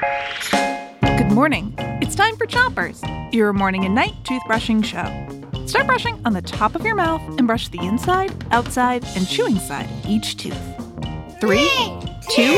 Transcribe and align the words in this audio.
Good 0.00 1.30
morning. 1.30 1.74
It's 2.00 2.14
time 2.14 2.36
for 2.36 2.46
Chompers, 2.46 3.02
your 3.34 3.52
morning 3.52 3.84
and 3.84 3.94
night 3.94 4.14
toothbrushing 4.24 4.82
show. 4.82 5.66
Start 5.66 5.86
brushing 5.86 6.20
on 6.24 6.32
the 6.32 6.40
top 6.40 6.74
of 6.74 6.86
your 6.86 6.94
mouth 6.94 7.20
and 7.38 7.46
brush 7.46 7.68
the 7.68 7.80
inside, 7.80 8.32
outside, 8.50 9.04
and 9.14 9.28
chewing 9.28 9.58
side 9.58 9.90
of 9.90 10.06
each 10.06 10.38
tooth. 10.38 10.58
Three, 11.40 11.68
two, 12.30 12.56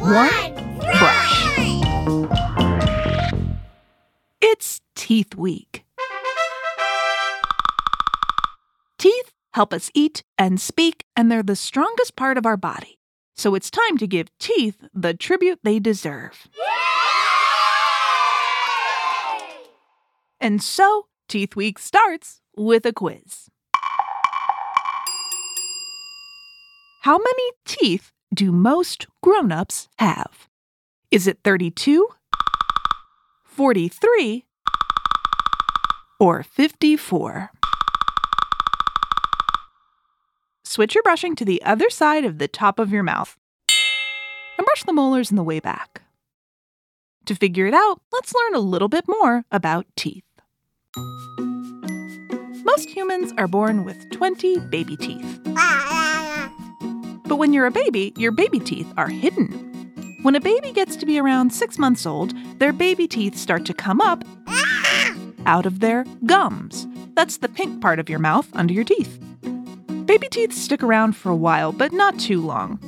one, 0.00 0.78
brush. 0.78 1.58
It's 4.40 4.80
Teeth 4.94 5.34
Week. 5.34 5.84
Teeth 8.98 9.32
help 9.52 9.74
us 9.74 9.90
eat 9.94 10.22
and 10.38 10.60
speak, 10.60 11.04
and 11.14 11.30
they're 11.30 11.42
the 11.42 11.56
strongest 11.56 12.16
part 12.16 12.38
of 12.38 12.46
our 12.46 12.56
body. 12.56 12.99
So 13.40 13.54
it's 13.54 13.70
time 13.70 13.96
to 13.96 14.06
give 14.06 14.28
teeth 14.38 14.84
the 14.92 15.14
tribute 15.14 15.60
they 15.62 15.78
deserve. 15.78 16.46
And 20.38 20.62
so, 20.62 21.06
Teeth 21.26 21.56
Week 21.56 21.78
starts 21.78 22.42
with 22.54 22.84
a 22.84 22.92
quiz. 22.92 23.48
How 27.00 27.16
many 27.16 27.52
teeth 27.64 28.12
do 28.34 28.52
most 28.52 29.06
grown 29.22 29.52
ups 29.52 29.88
have? 29.98 30.46
Is 31.10 31.26
it 31.26 31.38
32, 31.42 32.08
43, 33.46 34.44
or 36.18 36.42
54? 36.42 37.52
Switch 40.80 40.94
your 40.94 41.02
brushing 41.02 41.36
to 41.36 41.44
the 41.44 41.62
other 41.62 41.90
side 41.90 42.24
of 42.24 42.38
the 42.38 42.48
top 42.48 42.78
of 42.78 42.90
your 42.90 43.02
mouth 43.02 43.36
and 44.56 44.64
brush 44.64 44.82
the 44.84 44.94
molars 44.94 45.28
in 45.30 45.36
the 45.36 45.42
way 45.42 45.60
back. 45.60 46.00
To 47.26 47.34
figure 47.34 47.66
it 47.66 47.74
out, 47.74 48.00
let's 48.14 48.32
learn 48.34 48.54
a 48.54 48.60
little 48.60 48.88
bit 48.88 49.04
more 49.06 49.44
about 49.52 49.84
teeth. 49.94 50.24
Most 52.64 52.88
humans 52.88 53.30
are 53.36 53.46
born 53.46 53.84
with 53.84 54.10
20 54.10 54.58
baby 54.70 54.96
teeth. 54.96 55.40
But 57.26 57.36
when 57.36 57.52
you're 57.52 57.66
a 57.66 57.70
baby, 57.70 58.14
your 58.16 58.32
baby 58.32 58.58
teeth 58.58 58.90
are 58.96 59.08
hidden. 59.08 59.50
When 60.22 60.34
a 60.34 60.40
baby 60.40 60.72
gets 60.72 60.96
to 60.96 61.04
be 61.04 61.20
around 61.20 61.52
six 61.52 61.78
months 61.78 62.06
old, 62.06 62.32
their 62.58 62.72
baby 62.72 63.06
teeth 63.06 63.36
start 63.36 63.66
to 63.66 63.74
come 63.74 64.00
up 64.00 64.24
out 65.44 65.66
of 65.66 65.80
their 65.80 66.06
gums. 66.24 66.86
That's 67.16 67.36
the 67.36 67.50
pink 67.50 67.82
part 67.82 67.98
of 67.98 68.08
your 68.08 68.18
mouth 68.18 68.48
under 68.54 68.72
your 68.72 68.84
teeth. 68.84 69.18
Baby 70.10 70.28
teeth 70.28 70.52
stick 70.52 70.82
around 70.82 71.12
for 71.12 71.30
a 71.30 71.36
while, 71.36 71.70
but 71.70 71.92
not 71.92 72.18
too 72.18 72.40
long. 72.40 72.80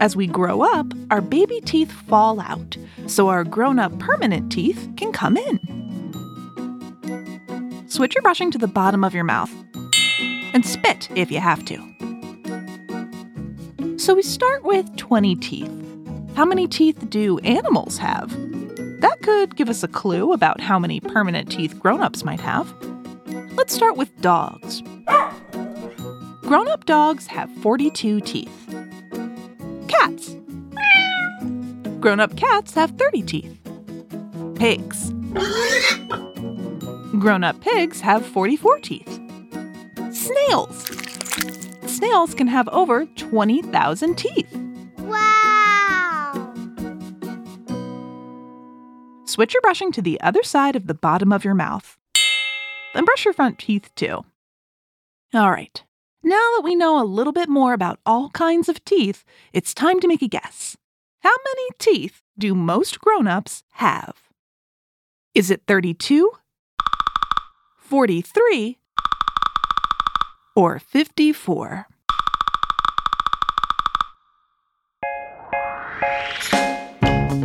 As 0.00 0.16
we 0.16 0.26
grow 0.26 0.62
up, 0.62 0.92
our 1.08 1.20
baby 1.20 1.60
teeth 1.60 1.92
fall 1.92 2.40
out, 2.40 2.76
so 3.06 3.28
our 3.28 3.44
grown 3.44 3.78
up 3.78 3.96
permanent 4.00 4.50
teeth 4.50 4.90
can 4.96 5.12
come 5.12 5.36
in. 5.36 5.60
Switch 7.86 8.16
your 8.16 8.22
brushing 8.22 8.50
to 8.50 8.58
the 8.58 8.66
bottom 8.66 9.04
of 9.04 9.14
your 9.14 9.22
mouth 9.22 9.52
and 10.52 10.66
spit 10.66 11.08
if 11.14 11.30
you 11.30 11.38
have 11.38 11.64
to. 11.66 11.76
So 13.96 14.16
we 14.16 14.22
start 14.22 14.64
with 14.64 14.96
20 14.96 15.36
teeth. 15.36 15.70
How 16.34 16.44
many 16.44 16.66
teeth 16.66 17.08
do 17.08 17.38
animals 17.44 17.98
have? 17.98 18.32
That 19.00 19.22
could 19.22 19.54
give 19.54 19.68
us 19.68 19.84
a 19.84 19.88
clue 19.88 20.32
about 20.32 20.60
how 20.60 20.80
many 20.80 20.98
permanent 20.98 21.52
teeth 21.52 21.78
grown 21.78 22.00
ups 22.00 22.24
might 22.24 22.40
have. 22.40 22.74
Let's 23.52 23.72
start 23.72 23.96
with 23.96 24.20
dogs. 24.20 24.82
Grown 26.52 26.68
up 26.68 26.84
dogs 26.84 27.26
have 27.28 27.50
42 27.62 28.20
teeth. 28.20 28.74
Cats. 29.88 30.36
Grown 31.98 32.20
up 32.20 32.36
cats 32.36 32.74
have 32.74 32.90
30 32.90 33.22
teeth. 33.22 33.58
Pigs. 34.56 35.14
Grown 37.18 37.42
up 37.42 37.58
pigs 37.62 38.02
have 38.02 38.26
44 38.26 38.80
teeth. 38.80 39.18
Snails. 40.12 40.90
Snails 41.86 42.34
can 42.34 42.48
have 42.48 42.68
over 42.68 43.06
20,000 43.06 44.18
teeth. 44.18 44.54
Wow! 44.98 46.52
Switch 49.24 49.54
your 49.54 49.62
brushing 49.62 49.90
to 49.92 50.02
the 50.02 50.20
other 50.20 50.42
side 50.42 50.76
of 50.76 50.86
the 50.86 50.92
bottom 50.92 51.32
of 51.32 51.46
your 51.46 51.54
mouth. 51.54 51.96
Then 52.92 53.06
brush 53.06 53.24
your 53.24 53.32
front 53.32 53.58
teeth 53.58 53.90
too. 53.94 54.26
All 55.32 55.50
right, 55.50 55.82
now 56.22 56.48
that 56.54 56.62
we 56.62 56.74
know 56.74 57.02
a 57.02 57.04
little 57.04 57.32
bit 57.32 57.48
more 57.48 57.72
about 57.72 57.98
all 58.06 58.30
kinds 58.30 58.68
of 58.68 58.84
teeth, 58.84 59.24
it's 59.52 59.74
time 59.74 60.00
to 60.00 60.08
make 60.08 60.22
a 60.22 60.28
guess. 60.28 60.76
How 61.20 61.34
many 61.44 61.68
teeth 61.78 62.22
do 62.38 62.54
most 62.54 63.00
grown 63.00 63.26
ups 63.26 63.64
have? 63.72 64.16
Is 65.34 65.50
it 65.50 65.62
32, 65.66 66.30
43, 67.78 68.78
or 70.54 70.78
54? 70.78 71.86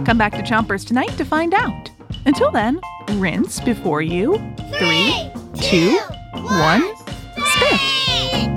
Come 0.06 0.18
back 0.18 0.32
to 0.34 0.42
Chompers 0.42 0.86
tonight 0.86 1.10
to 1.18 1.26
find 1.26 1.54
out. 1.54 1.90
Until 2.26 2.52
then, 2.52 2.80
rinse 3.14 3.60
before 3.60 4.02
you. 4.02 4.38
Three, 4.78 5.32
two, 5.62 6.00
one, 6.34 6.84
spit. 7.36 8.57